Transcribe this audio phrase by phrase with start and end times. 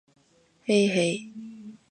[0.63, 1.33] へいへい